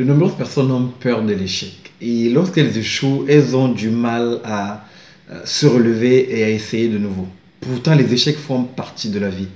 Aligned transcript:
De 0.00 0.04
nombreuses 0.06 0.34
personnes 0.34 0.70
ont 0.70 0.86
peur 0.98 1.22
de 1.22 1.34
l'échec. 1.34 1.92
Et 2.00 2.30
lorsqu'elles 2.30 2.78
échouent, 2.78 3.26
elles 3.28 3.54
ont 3.54 3.68
du 3.68 3.90
mal 3.90 4.40
à 4.44 4.86
euh, 5.30 5.42
se 5.44 5.66
relever 5.66 6.38
et 6.38 6.42
à 6.42 6.48
essayer 6.48 6.88
de 6.88 6.96
nouveau. 6.96 7.28
Pourtant, 7.60 7.94
les 7.94 8.10
échecs 8.10 8.38
font 8.38 8.62
partie 8.62 9.10
de 9.10 9.18
la 9.18 9.28
vie. 9.28 9.48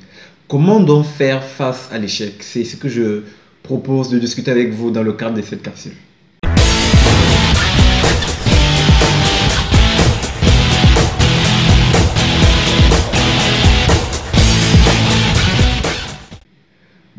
Comment 0.47 0.81
donc 0.81 1.07
faire 1.07 1.43
face 1.43 1.89
à 1.91 1.97
l'échec? 1.97 2.35
C'est 2.41 2.65
ce 2.65 2.77
que 2.77 2.91
je 2.91 3.23
propose 3.63 4.11
de 4.11 4.19
discuter 4.19 4.51
avec 4.51 4.71
vous 4.71 4.91
dans 4.91 5.03
le 5.03 5.15
cadre 5.15 5.39
de 5.39 5.41
cette 5.41 5.63
capsule. 5.63 5.97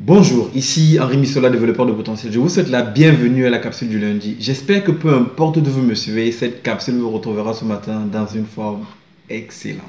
Bonjour, 0.08 0.52
ici 0.54 1.00
Henri 1.02 1.18
Missola, 1.18 1.50
développeur 1.50 1.88
de 1.88 1.92
potentiel. 1.92 2.32
Je 2.32 2.38
vous 2.38 2.48
souhaite 2.48 2.70
la 2.70 2.84
bienvenue 2.84 3.48
à 3.48 3.50
la 3.50 3.58
capsule 3.58 3.90
du 3.90 3.98
lundi. 3.98 4.36
J'espère 4.40 4.84
que 4.84 4.92
peu 4.92 5.12
importe 5.12 5.58
d'où 5.58 5.72
vous 5.72 5.82
me 5.82 5.96
suivez, 5.96 6.32
cette 6.32 6.62
capsule 6.62 6.98
vous 6.98 7.10
retrouvera 7.10 7.56
ce 7.56 7.66
matin 7.66 8.02
dans 8.14 8.28
une 8.28 8.46
forme 8.46 8.86
excellente. 9.32 9.82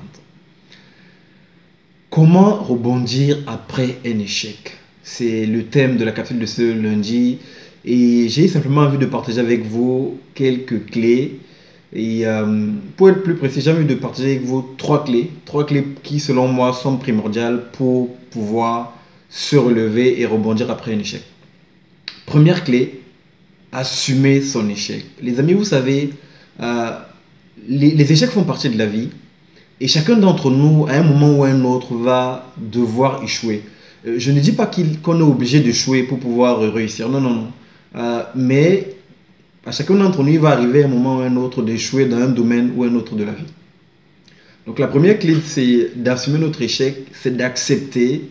Comment 2.08 2.54
rebondir 2.54 3.40
après 3.46 3.98
un 4.06 4.18
échec? 4.18 4.78
C'est 5.02 5.44
le 5.44 5.64
thème 5.64 5.98
de 5.98 6.04
la 6.04 6.12
capsule 6.12 6.38
de 6.38 6.46
ce 6.46 6.62
lundi 6.62 7.36
et 7.84 8.26
j'ai 8.30 8.48
simplement 8.48 8.84
envie 8.84 8.96
de 8.96 9.04
partager 9.04 9.40
avec 9.40 9.66
vous 9.66 10.16
quelques 10.34 10.86
clés. 10.86 11.40
Et 11.92 12.26
euh, 12.26 12.70
pour 12.96 13.10
être 13.10 13.22
plus 13.22 13.34
précis, 13.34 13.60
j'ai 13.60 13.70
envie 13.70 13.84
de 13.84 13.94
partager 13.94 14.36
avec 14.36 14.44
vous 14.46 14.64
trois 14.78 15.04
clés. 15.04 15.30
Trois 15.44 15.66
clés 15.66 15.86
qui, 16.02 16.20
selon 16.20 16.48
moi, 16.48 16.72
sont 16.72 16.96
primordiales 16.96 17.64
pour 17.72 18.16
pouvoir 18.30 18.94
se 19.28 19.56
relever 19.56 20.20
et 20.20 20.26
rebondir 20.26 20.70
après 20.70 20.94
un 20.94 20.98
échec. 20.98 21.22
Première 22.26 22.64
clé, 22.64 23.00
assumer 23.72 24.40
son 24.40 24.68
échec. 24.68 25.04
Les 25.22 25.38
amis, 25.38 25.52
vous 25.52 25.64
savez, 25.64 26.10
euh, 26.60 26.90
les, 27.68 28.12
échecs 28.12 28.30
font 28.30 28.44
partie 28.44 28.70
de 28.70 28.78
la 28.78 28.86
vie 28.86 29.10
et 29.80 29.88
chacun 29.88 30.16
d'entre 30.16 30.50
nous, 30.50 30.86
à 30.88 30.92
un 30.92 31.02
moment 31.02 31.38
ou 31.38 31.44
à 31.44 31.48
un 31.48 31.64
autre, 31.64 31.94
va 31.94 32.52
devoir 32.56 33.22
échouer. 33.22 33.62
Euh, 34.06 34.16
je 34.18 34.30
ne 34.32 34.40
dis 34.40 34.52
pas 34.52 34.70
qu'on 35.02 35.18
est 35.18 35.22
obligé 35.22 35.60
d'échouer 35.60 36.04
pour 36.04 36.18
pouvoir 36.18 36.60
réussir, 36.72 37.08
non, 37.08 37.20
non, 37.20 37.34
non. 37.34 37.48
Euh, 37.96 38.22
mais 38.34 38.94
à 39.64 39.72
chacun 39.72 39.94
d'entre 39.94 40.22
nous, 40.22 40.32
il 40.32 40.38
va 40.38 40.50
arriver 40.50 40.84
un 40.84 40.88
moment 40.88 41.18
ou 41.18 41.20
un 41.20 41.36
autre 41.36 41.62
d'échouer 41.62 42.06
dans 42.06 42.18
un 42.18 42.28
domaine 42.28 42.72
ou 42.76 42.84
un 42.84 42.94
autre 42.94 43.14
de 43.14 43.24
la 43.24 43.32
vie. 43.32 43.44
Donc 44.66 44.78
la 44.78 44.88
première 44.88 45.18
clé, 45.18 45.36
c'est 45.44 45.90
d'assumer 45.94 46.38
notre 46.38 46.62
échec, 46.62 47.06
c'est 47.12 47.36
d'accepter 47.36 48.28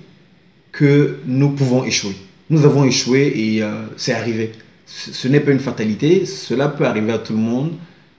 que 0.76 1.20
nous 1.26 1.52
pouvons 1.52 1.86
échouer. 1.86 2.16
Nous 2.50 2.66
avons 2.66 2.84
échoué 2.84 3.32
et 3.34 3.64
euh, 3.64 3.86
c'est 3.96 4.14
arrivé. 4.14 4.52
Ce, 4.86 5.28
n'est 5.30 5.40
pas 5.40 5.52
une 5.52 5.60
fatalité, 5.60 6.26
cela 6.26 6.68
peut 6.68 6.86
arriver 6.86 7.14
à 7.14 7.18
tout 7.18 7.34
le 7.34 7.40
monde. 7.40 7.72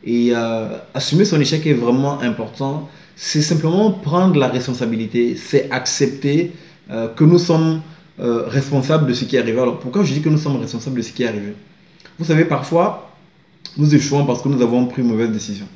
Et 0.02 0.30
euh, 0.32 0.78
assumer 0.94 1.24
son 1.26 1.38
échec 1.38 1.66
est 1.66 1.74
vraiment 1.74 2.20
important. 2.20 2.88
C'est 3.14 3.42
simplement 3.42 3.90
prendre 3.90 4.38
la 4.38 4.48
responsabilité, 4.48 5.36
c'est 5.36 5.70
accepter 5.70 6.52
euh, 6.90 7.08
que 7.08 7.24
nous 7.24 7.38
sommes 7.38 7.82
responsables 8.18 9.06
de 9.06 9.12
ce 9.12 9.26
qui 9.26 9.36
est 9.36 9.40
arrivé. 9.40 9.60
Alors 9.60 9.78
pourquoi 9.78 10.02
je 10.02 10.14
dis 10.14 10.22
que 10.22 10.30
nous 10.30 10.38
sommes 10.38 10.56
responsables 10.56 10.96
de 10.96 11.02
ce 11.02 11.12
qui 11.12 11.22
est 11.22 11.28
arrivé? 11.28 11.52
Vous 12.18 12.24
savez, 12.24 12.46
parfois, 12.46 13.12
nous 13.76 13.94
échouons 13.94 14.24
parce 14.24 14.40
que 14.40 14.48
nous 14.48 14.62
avons 14.62 14.86
pris 14.86 15.02
une 15.02 15.08
mauvaise 15.08 15.30
décision. 15.30 15.66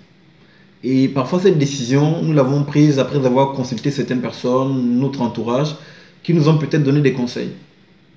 Et 0.83 1.09
parfois, 1.09 1.39
cette 1.41 1.59
décision, 1.59 2.22
nous 2.22 2.33
l'avons 2.33 2.65
prise 2.65 2.98
après 2.98 3.19
avoir 3.27 3.53
consulté 3.53 3.91
certaines 3.91 4.22
personnes, 4.22 4.98
notre 4.98 5.20
entourage, 5.20 5.77
qui 6.23 6.35
nous 6.35 6.49
ont 6.49 6.59
peut-être 6.59 6.83
donné 6.83 7.01
des 7.01 7.13
conseils. 7.13 7.51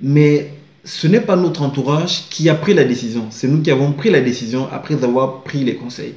Mais 0.02 0.50
ce 0.84 1.08
n'est 1.08 1.22
pas 1.22 1.36
notre 1.36 1.62
entourage 1.62 2.24
qui 2.30 2.50
a 2.50 2.56
pris 2.56 2.74
la 2.74 2.84
décision. 2.84 3.28
C'est 3.30 3.48
nous 3.48 3.62
qui 3.62 3.72
avons 3.72 3.94
pris 3.94 4.10
la 4.10 4.22
décision 4.22 4.68
après 4.72 5.02
avoir 5.04 5.44
pris 5.44 5.64
les 5.64 5.76
conseils. 5.76 6.14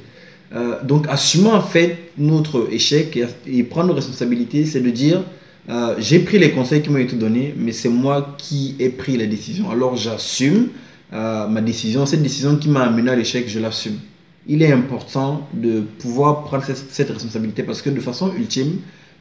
Euh, 0.55 0.81
donc, 0.83 1.05
assumant 1.09 1.53
en 1.55 1.61
fait 1.61 2.11
notre 2.17 2.67
échec 2.71 3.19
et, 3.47 3.63
prendre 3.63 3.87
nos 3.87 3.93
responsabilités, 3.93 4.65
c'est 4.65 4.81
de 4.81 4.89
dire 4.89 5.23
euh, 5.69 5.95
j'ai 5.99 6.19
pris 6.19 6.39
les 6.39 6.51
conseils 6.51 6.81
qui 6.81 6.89
m'ont 6.89 6.99
été 6.99 7.15
donnés, 7.15 7.53
mais 7.57 7.73
c'est 7.73 7.89
moi 7.89 8.35
qui 8.37 8.75
ai 8.79 8.89
pris 8.89 9.17
la 9.17 9.25
décision. 9.25 9.69
Alors, 9.69 9.95
j'assume 9.95 10.69
euh, 11.13 11.47
ma 11.47 11.61
décision. 11.61 12.05
Cette 12.05 12.23
décision 12.23 12.57
qui 12.57 12.69
m'a 12.69 12.83
amené 12.83 13.11
à 13.11 13.15
l'échec, 13.15 13.47
je 13.47 13.59
l'assume. 13.59 13.97
Il 14.47 14.61
est 14.61 14.71
important 14.71 15.47
de 15.53 15.81
pouvoir 15.99 16.43
prendre 16.43 16.63
cette, 16.63 16.91
cette 16.91 17.09
responsabilité 17.09 17.63
parce 17.63 17.81
que 17.81 17.89
de 17.89 17.99
façon 17.99 18.31
ultime, 18.37 18.77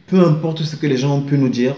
peu 0.06 0.20
importe 0.20 0.62
ce 0.62 0.76
que 0.76 0.86
les 0.86 0.96
gens 0.96 1.16
ont 1.16 1.22
pu 1.22 1.36
nous 1.36 1.48
dire, 1.48 1.74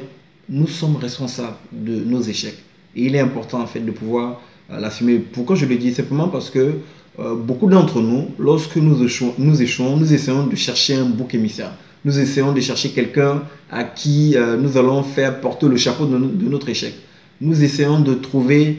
nous 0.49 0.67
sommes 0.67 0.97
responsables 0.97 1.57
de 1.73 1.97
nos 2.05 2.23
échecs. 2.23 2.59
Et 2.97 3.05
il 3.05 3.15
est 3.15 3.21
important 3.21 3.61
en 3.61 3.67
fait 3.67 3.81
de 3.81 3.91
pouvoir 3.91 4.41
euh, 4.71 4.81
l'assumer. 4.81 5.19
Pourquoi 5.19 5.57
je 5.57 5.67
le 5.67 5.77
dis? 5.77 5.93
Simplement 5.93 6.29
parce 6.29 6.51
que 6.51 6.75
euh, 7.19 7.35
beaucoup 7.35 7.69
d'entre 7.69 8.01
nous, 8.01 8.29
lorsque 8.39 8.77
nous 8.77 9.03
échouons, 9.03 9.35
nous 9.39 9.63
essayons 9.63 10.47
de 10.47 10.57
chercher 10.57 10.95
un 10.95 11.05
bouc 11.05 11.35
émissaire. 11.35 11.73
Nous 12.05 12.19
essayons 12.19 12.53
de 12.53 12.61
chercher 12.61 12.91
quelqu'un 12.91 13.43
à 13.71 13.85
qui 13.85 14.37
euh, 14.37 14.57
nous 14.57 14.77
allons 14.77 15.03
faire 15.03 15.41
porter 15.41 15.67
le 15.69 15.77
chapeau 15.77 16.07
de, 16.07 16.17
notre 16.17 16.69
échec. 16.69 16.95
Nous 17.41 17.63
essayons 17.63 18.01
de 18.01 18.15
trouver 18.15 18.79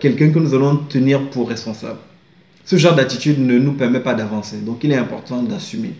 quelqu'un 0.00 0.30
que 0.30 0.40
nous 0.40 0.54
allons 0.54 0.76
tenir 0.88 1.30
pour 1.30 1.48
responsable. 1.48 1.98
Ce 2.64 2.74
genre 2.74 2.96
d'attitude 2.96 3.38
ne 3.38 3.58
nous 3.58 3.74
permet 3.74 4.00
pas 4.00 4.14
d'avancer. 4.14 4.56
Donc 4.56 4.82
il 4.82 4.90
est 4.90 4.96
important 4.96 5.40
d'assumer. 5.42 5.92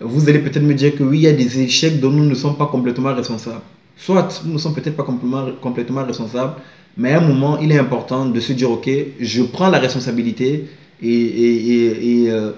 Vous 0.00 0.28
allez 0.28 0.40
peut-être 0.40 0.64
me 0.64 0.74
dire 0.74 0.96
que 0.96 1.04
oui, 1.04 1.18
il 1.18 1.22
y 1.22 1.26
a 1.28 1.32
des 1.32 1.60
échecs 1.60 2.00
dont 2.00 2.10
nous 2.10 2.24
ne 2.24 2.34
sommes 2.34 2.56
pas 2.56 2.66
complètement 2.66 3.14
responsables. 3.14 3.60
Soit 4.00 4.42
nous 4.46 4.54
ne 4.54 4.58
sommes 4.58 4.74
peut-être 4.74 4.96
pas 4.96 5.02
complètement, 5.02 5.46
complètement 5.60 6.04
responsables, 6.04 6.54
mais 6.96 7.12
à 7.12 7.18
un 7.18 7.26
moment, 7.26 7.58
il 7.58 7.70
est 7.70 7.78
important 7.78 8.24
de 8.24 8.40
se 8.40 8.54
dire, 8.54 8.70
OK, 8.70 8.88
je 9.20 9.42
prends 9.42 9.68
la 9.68 9.78
responsabilité 9.78 10.66
et, 11.02 12.26
euh, 12.28 12.52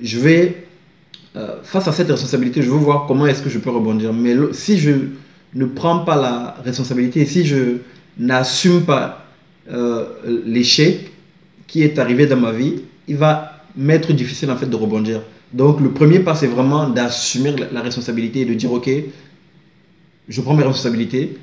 je 0.00 0.18
vais, 0.20 0.64
euh, 1.34 1.56
face 1.64 1.88
à 1.88 1.92
cette 1.92 2.08
responsabilité, 2.08 2.62
je 2.62 2.70
veux 2.70 2.78
voir 2.78 3.06
comment 3.08 3.26
est-ce 3.26 3.42
que 3.42 3.50
je 3.50 3.58
peux 3.58 3.70
rebondir. 3.70 4.12
Mais 4.12 4.34
si 4.52 4.78
je 4.78 4.92
ne 5.54 5.64
prends 5.66 6.00
pas 6.00 6.14
la 6.14 6.56
responsabilité, 6.64 7.26
si 7.26 7.44
je 7.44 7.78
n'assume 8.16 8.82
pas 8.82 9.26
euh, 9.70 10.04
l'échec 10.46 11.10
qui 11.66 11.82
est 11.82 11.98
arrivé 11.98 12.26
dans 12.26 12.36
ma 12.36 12.52
vie, 12.52 12.82
il 13.08 13.16
va 13.16 13.60
m'être 13.76 14.12
difficile 14.12 14.52
en 14.52 14.56
fait 14.56 14.66
de 14.66 14.76
rebondir. 14.76 15.22
Donc 15.52 15.80
le 15.80 15.90
premier 15.90 16.20
pas, 16.20 16.36
c'est 16.36 16.46
vraiment 16.46 16.88
d'assumer 16.88 17.54
la 17.72 17.80
responsabilité 17.80 18.42
et 18.42 18.44
de 18.44 18.54
dire, 18.54 18.72
OK, 18.72 18.88
je 20.28 20.40
prends 20.40 20.54
mes 20.54 20.64
responsabilités 20.64 21.36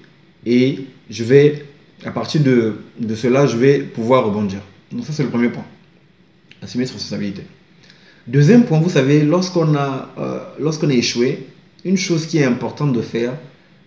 et 0.45 0.79
je 1.09 1.23
vais, 1.23 1.65
à 2.05 2.11
partir 2.11 2.41
de, 2.41 2.75
de 2.99 3.15
cela, 3.15 3.47
je 3.47 3.57
vais 3.57 3.79
pouvoir 3.79 4.25
rebondir. 4.25 4.59
Donc 4.91 5.05
ça, 5.05 5.13
c'est 5.13 5.23
le 5.23 5.29
premier 5.29 5.49
point. 5.49 5.65
Assumer 6.61 6.85
ses 6.85 6.93
responsabilités. 6.93 7.43
Deuxième 8.27 8.63
point, 8.63 8.79
vous 8.79 8.89
savez, 8.89 9.23
lorsqu'on 9.23 9.75
a, 9.75 10.09
euh, 10.17 10.39
lorsqu'on 10.59 10.89
a 10.89 10.93
échoué, 10.93 11.47
une 11.83 11.97
chose 11.97 12.25
qui 12.25 12.37
est 12.37 12.45
importante 12.45 12.93
de 12.93 13.01
faire, 13.01 13.33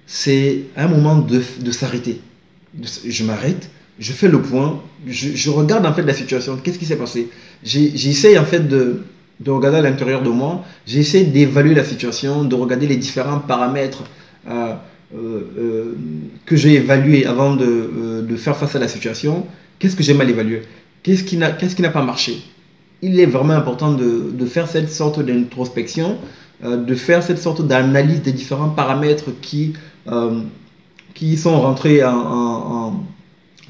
c'est 0.06 0.64
un 0.76 0.88
moment 0.88 1.16
de, 1.16 1.42
de 1.60 1.70
s'arrêter. 1.70 2.20
Je 2.82 3.24
m'arrête, 3.24 3.70
je 3.98 4.12
fais 4.12 4.28
le 4.28 4.42
point, 4.42 4.82
je, 5.06 5.30
je, 5.34 5.50
regarde 5.50 5.86
en 5.86 5.94
fait 5.94 6.02
la 6.02 6.12
situation, 6.12 6.58
qu'est-ce 6.62 6.78
qui 6.78 6.84
s'est 6.84 6.96
passé. 6.96 7.28
J'essaye 7.64 8.38
en 8.38 8.44
fait 8.44 8.68
de, 8.68 9.04
de 9.40 9.50
regarder 9.50 9.78
à 9.78 9.82
l'intérieur 9.82 10.22
de 10.22 10.28
moi, 10.28 10.62
j'essaie 10.86 11.24
d'évaluer 11.24 11.74
la 11.74 11.84
situation, 11.84 12.44
de 12.44 12.54
regarder 12.54 12.86
les 12.86 12.96
différents 12.96 13.38
paramètres 13.38 14.04
que 16.46 16.56
j'ai 16.56 16.74
évalué 16.74 17.26
avant 17.26 17.54
de, 17.54 17.64
euh, 17.64 18.22
de, 18.22 18.36
faire 18.36 18.56
face 18.56 18.74
à 18.74 18.78
la 18.78 18.88
situation, 18.88 19.46
qu'est-ce 19.78 19.96
que 19.96 20.02
j'ai 20.02 20.14
mal 20.14 20.28
évalué 20.28 20.62
Qu'est-ce 21.02 21.22
qui 21.24 21.36
n'a 21.36 21.90
pas 21.90 22.02
marché? 22.02 22.42
Il 23.02 23.20
est 23.20 23.26
vraiment 23.26 23.52
important 23.52 23.92
de, 23.92 24.46
faire 24.46 24.68
cette 24.68 24.90
sorte 24.90 25.20
d'introspection, 25.20 26.18
de 26.64 26.94
faire 26.94 27.22
cette 27.22 27.38
sorte 27.38 27.64
d'analyse 27.64 28.22
des 28.22 28.32
différents 28.32 28.70
paramètres 28.70 29.30
qui, 29.40 29.74
qui 31.14 31.36
sont 31.36 31.60
rentrés 31.60 32.02
en, 32.02 32.96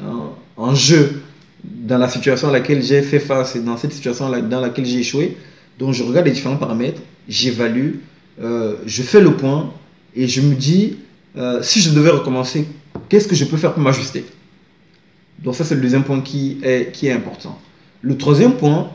en, 0.00 0.36
en, 0.56 0.74
jeu 0.74 1.20
dans 1.62 1.98
la 1.98 2.08
situation 2.08 2.48
à 2.48 2.52
laquelle 2.52 2.82
j'ai 2.82 3.02
fait 3.02 3.18
face 3.18 3.56
et 3.56 3.60
dans 3.60 3.76
cette 3.76 3.92
situation 3.92 4.30
dans 4.30 4.60
laquelle 4.60 4.86
j'ai 4.86 5.00
échoué. 5.00 5.36
Donc 5.78 5.92
je 5.92 6.02
regarde 6.02 6.24
les 6.24 6.32
différents 6.32 6.56
paramètres, 6.56 7.02
j'évalue, 7.28 7.96
je 8.40 9.02
fais 9.02 9.20
le 9.20 9.32
point 9.32 9.70
et 10.16 10.26
je 10.26 10.40
me 10.40 10.54
dis, 10.54 10.96
euh, 11.36 11.62
si 11.62 11.80
je 11.80 11.90
devais 11.90 12.10
recommencer, 12.10 12.66
qu'est-ce 13.08 13.28
que 13.28 13.34
je 13.34 13.44
peux 13.44 13.58
faire 13.58 13.74
pour 13.74 13.82
m'ajuster? 13.82 14.24
Donc 15.38 15.54
ça, 15.54 15.64
c'est 15.64 15.74
le 15.74 15.82
deuxième 15.82 16.02
point 16.02 16.20
qui 16.22 16.58
est, 16.62 16.90
qui 16.92 17.06
est 17.06 17.12
important. 17.12 17.58
Le 18.00 18.16
troisième 18.16 18.54
point, 18.54 18.90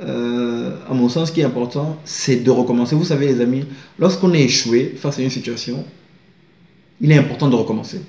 euh, 0.00 0.76
à 0.88 0.94
mon 0.94 1.08
sens, 1.08 1.32
qui 1.32 1.40
est 1.40 1.44
important, 1.44 1.98
c'est 2.04 2.36
de 2.36 2.50
recommencer. 2.50 2.94
Vous 2.94 3.04
savez, 3.04 3.26
les 3.26 3.40
amis, 3.40 3.64
lorsqu'on 3.98 4.32
est 4.32 4.42
échoué 4.42 4.94
face 4.96 5.18
à 5.18 5.22
une 5.22 5.30
situation, 5.30 5.84
il 7.00 7.10
est 7.10 7.18
important 7.18 7.48
de 7.48 7.56
recommencer. 7.56 8.00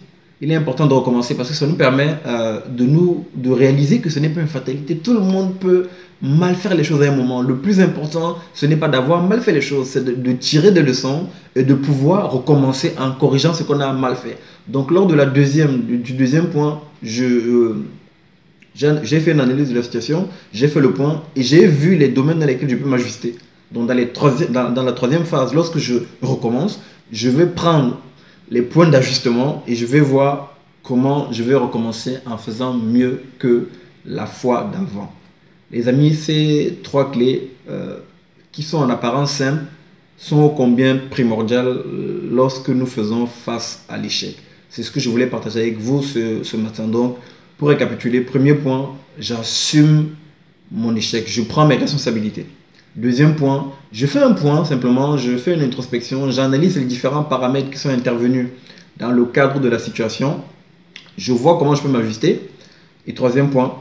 Il 0.44 0.52
est 0.52 0.56
important 0.56 0.88
de 0.88 0.94
recommencer 0.94 1.36
parce 1.36 1.50
que 1.50 1.56
ça 1.56 1.68
nous 1.68 1.76
permet 1.76 2.16
euh, 2.26 2.60
de 2.68 2.84
nous 2.84 3.26
de 3.36 3.52
réaliser 3.52 4.00
que 4.00 4.10
ce 4.10 4.18
n'est 4.18 4.30
pas 4.30 4.42
une 4.42 4.48
fatalité. 4.48 4.98
Tout 4.98 5.14
le 5.14 5.20
monde 5.20 5.60
peut 5.60 5.88
mal 6.20 6.56
faire 6.56 6.74
les 6.74 6.84
choses 6.84 7.04
à 7.04 7.12
un 7.12 7.16
moment. 7.16 7.44
Le 7.44 7.58
plus 7.58 7.80
important, 7.80 8.38
ce 8.56 8.66
n'est 8.66 8.76
pas 8.76 8.88
d'avoir 8.88 9.22
mal 9.22 9.42
fait 9.42 9.52
les 9.52 9.62
choses, 9.62 9.88
c'est 9.90 10.04
de, 10.04 10.32
tirer 10.34 10.72
des 10.72 10.82
leçons 10.82 11.28
et 11.56 11.62
de 11.64 11.76
pouvoir 11.76 12.32
recommencer 12.32 12.94
en 13.00 13.12
corrigeant 13.12 13.54
ce 13.54 13.62
qu'on 13.62 13.80
a 13.80 13.94
mal 13.94 14.16
fait. 14.16 14.38
Donc 14.68 14.90
lors 14.90 15.06
de 15.06 15.14
la 15.14 15.28
deuxième, 15.28 15.82
du, 15.82 16.14
deuxième 16.14 16.48
point, 16.48 16.82
je, 17.04 17.24
euh, 17.24 17.86
J'ai 18.74 19.20
fait 19.20 19.32
une 19.32 19.42
analyse 19.42 19.70
de 19.70 19.76
la 19.76 19.84
situation, 19.84 20.28
j'ai 20.54 20.68
fait 20.68 20.80
le 20.82 20.92
point 20.92 21.22
et 21.36 21.44
j'ai 21.44 21.68
vu 21.68 21.96
les 21.96 22.08
domaines 22.08 22.40
dans 22.40 22.48
lesquels 22.48 22.70
je 22.70 22.78
peux 22.78 22.90
m'ajuster. 22.90 23.36
Donc 23.72 23.88
dans, 23.88 23.94
les 23.94 24.12
dans, 24.50 24.72
dans 24.72 24.84
la 24.84 24.94
troisième 24.94 25.26
phase, 25.26 25.54
lorsque 25.54 25.78
je 25.78 25.96
recommence, 26.22 26.82
je 27.12 27.30
vais 27.30 27.46
prendre 27.46 28.00
les 28.52 28.62
points 28.62 28.90
d'ajustement 28.90 29.64
et 29.66 29.76
je 29.76 29.86
vais 29.86 30.02
voir 30.02 30.58
comment 30.84 31.32
je 31.32 31.42
vais 31.42 31.56
recommencer 31.56 32.18
en 32.26 32.38
faisant 32.38 32.74
mieux 32.74 33.24
que 33.40 33.70
la 34.06 34.26
fois 34.26 34.70
d'avant. 34.72 35.12
Les 35.72 35.88
amis, 35.88 36.14
ces 36.14 36.80
trois 36.84 37.12
clés 37.12 37.52
euh, 37.70 38.00
qui 38.52 38.62
sont 38.62 38.78
en 38.80 38.90
apparence 38.90 39.32
simples 39.32 39.64
sont 40.18 40.50
combien 40.50 40.98
primordiales 40.98 41.82
lorsque 42.30 42.70
nous 42.70 42.86
faisons 42.86 43.26
face 43.26 43.86
à 43.88 43.98
l'échec? 43.98 44.36
C'est 44.70 44.84
ce 44.84 44.92
que 44.92 45.00
je 45.00 45.10
voulais 45.10 45.28
partager 45.28 45.62
avec 45.62 45.80
vous 45.80 46.04
ce, 46.04 46.44
ce 46.44 46.58
matin. 46.58 46.88
Donc, 46.88 47.18
pour 47.58 47.70
récapituler, 47.70 48.22
premier 48.22 48.54
point, 48.54 48.96
j'assume 49.18 50.10
mon 50.72 50.96
échec, 50.96 51.26
je 51.28 51.42
prends 51.42 51.66
mes 51.66 51.76
responsabilités. 51.76 52.46
Deuxième 52.96 53.36
point, 53.36 53.72
je 53.94 54.06
fais 54.06 54.20
un 54.20 54.34
point 54.34 54.66
simplement, 54.66 55.18
je 55.18 55.38
fais 55.38 55.54
une 55.54 55.62
introspection, 55.62 56.30
j'analyse 56.30 56.78
les 56.78 56.86
différents 56.86 57.24
paramètres 57.24 57.70
qui 57.70 57.78
sont 57.78 57.90
intervenus 57.90 58.48
dans 58.98 59.12
le 59.12 59.26
cadre 59.26 59.62
de 59.62 59.70
la 59.70 59.80
situation, 59.80 60.42
je 61.18 61.32
vois 61.32 61.58
comment 61.58 61.76
je 61.76 61.82
peux 61.84 61.90
m'ajuster. 61.90 62.50
Et 63.08 63.14
troisième 63.14 63.50
point, 63.50 63.76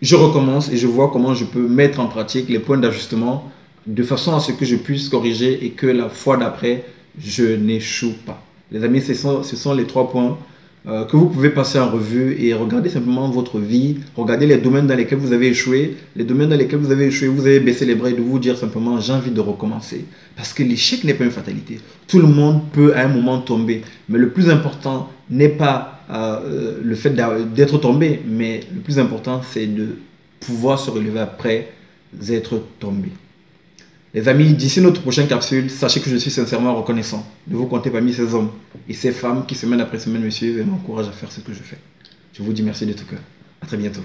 je 0.00 0.14
recommence 0.14 0.70
et 0.70 0.76
je 0.76 0.86
vois 0.86 1.10
comment 1.10 1.34
je 1.34 1.44
peux 1.44 1.66
mettre 1.66 1.98
en 2.00 2.06
pratique 2.06 2.48
les 2.48 2.58
points 2.58 2.78
d'ajustement 2.78 3.50
de 3.86 4.02
façon 4.02 4.34
à 4.34 4.40
ce 4.40 4.52
que 4.52 4.64
je 4.64 4.76
puisse 4.76 5.08
corriger 5.08 5.64
et 5.64 5.70
que 5.70 5.86
la 5.86 6.08
fois 6.08 6.36
d'après, 6.36 6.84
je 7.18 7.56
n'échoue 7.56 8.14
pas. 8.24 8.42
Les 8.70 8.82
amis, 8.82 9.02
ce 9.02 9.14
sont, 9.14 9.74
les 9.74 9.86
trois 9.86 10.10
points 10.10 10.38
euh, 10.86 11.06
que 11.06 11.16
vous 11.16 11.30
pouvez 11.30 11.48
passer 11.48 11.78
en 11.78 11.88
revue 11.88 12.36
et 12.38 12.52
regarder 12.52 12.90
simplement 12.90 13.30
votre 13.30 13.58
vie, 13.58 14.00
regarder 14.14 14.46
les 14.46 14.58
domaines 14.58 14.86
dans 14.86 14.94
lesquels 14.94 15.18
vous 15.18 15.32
avez 15.32 15.48
échoué, 15.48 15.96
les 16.14 16.24
domaines 16.24 16.50
dans 16.50 16.56
lesquels 16.56 16.78
vous 16.78 16.92
avez 16.92 17.06
échoué, 17.06 17.28
vous 17.28 17.46
avez 17.46 17.58
baissé 17.60 17.86
les 17.86 17.94
bras 17.94 18.10
et 18.10 18.12
de 18.12 18.20
vous 18.20 18.38
dire 18.38 18.58
simplement 18.58 19.00
j'ai 19.00 19.14
envie 19.14 19.30
de 19.30 19.40
recommencer. 19.40 20.04
Parce 20.36 20.52
que 20.52 20.62
l'échec 20.62 21.02
n'est 21.04 21.14
pas 21.14 21.24
une 21.24 21.30
fatalité. 21.30 21.80
Tout 22.06 22.18
le 22.18 22.26
monde 22.26 22.60
peut 22.72 22.94
à 22.94 23.04
un 23.04 23.08
moment 23.08 23.38
tomber, 23.38 23.80
mais 24.10 24.18
le 24.18 24.28
plus 24.28 24.50
important 24.50 25.08
n'est 25.30 25.48
pas 25.48 26.02
euh, 26.10 26.78
le 26.82 26.94
fait 26.94 27.14
d'être 27.54 27.78
tombé, 27.78 28.20
mais 28.28 28.60
le 28.74 28.80
plus 28.80 28.98
important 28.98 29.40
c'est 29.42 29.66
de 29.66 29.96
pouvoir 30.40 30.78
se 30.78 30.90
relever 30.90 31.20
après 31.20 31.72
être 32.28 32.62
tombé. 32.78 33.08
Les 34.14 34.28
amis, 34.28 34.54
d'ici 34.54 34.80
notre 34.80 35.02
prochaine 35.02 35.26
capsule, 35.26 35.68
sachez 35.68 36.00
que 36.00 36.08
je 36.08 36.14
suis 36.14 36.30
sincèrement 36.30 36.76
reconnaissant 36.76 37.26
de 37.48 37.56
vous 37.56 37.66
compter 37.66 37.90
parmi 37.90 38.14
ces 38.14 38.32
hommes 38.32 38.52
et 38.88 38.94
ces 38.94 39.10
femmes 39.10 39.44
qui 39.44 39.56
semaine 39.56 39.80
après 39.80 39.98
semaine 39.98 40.22
me 40.22 40.30
suivent 40.30 40.60
et 40.60 40.64
m'encouragent 40.64 41.08
à 41.08 41.12
faire 41.12 41.32
ce 41.32 41.40
que 41.40 41.52
je 41.52 41.62
fais. 41.64 41.78
Je 42.32 42.44
vous 42.44 42.52
dis 42.52 42.62
merci 42.62 42.86
de 42.86 42.92
tout 42.92 43.06
cœur. 43.06 43.18
À 43.60 43.66
très 43.66 43.76
bientôt. 43.76 44.02